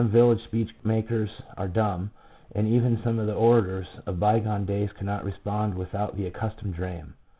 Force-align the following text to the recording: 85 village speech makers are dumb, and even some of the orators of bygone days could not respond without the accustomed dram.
85 0.01 0.11
village 0.13 0.43
speech 0.45 0.69
makers 0.83 1.29
are 1.57 1.67
dumb, 1.67 2.09
and 2.55 2.67
even 2.67 2.99
some 3.03 3.19
of 3.19 3.27
the 3.27 3.35
orators 3.35 3.85
of 4.07 4.19
bygone 4.19 4.65
days 4.65 4.89
could 4.97 5.05
not 5.05 5.23
respond 5.23 5.75
without 5.75 6.17
the 6.17 6.25
accustomed 6.25 6.73
dram. 6.73 7.13